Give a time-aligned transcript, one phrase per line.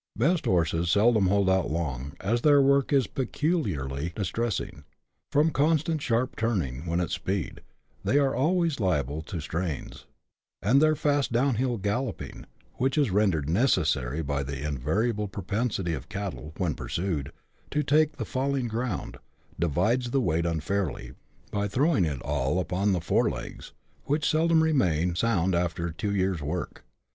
[0.15, 4.83] The best horses seldom hold out long, as their work is peculiarly distressing;
[5.31, 7.61] from constant sharp turning when at speed,
[8.03, 10.07] they are always liable to strains,
[10.59, 16.09] and their fast down hill galloping, which is rendered necessary by the invariable propensity of
[16.09, 17.31] cattle, when pursued,
[17.69, 19.17] to take the falling ground,
[19.59, 21.11] divides the weight unfairly,
[21.51, 23.71] by throwing it all upon their fore legs,
[24.05, 26.83] which seldom remain sound after two years' work.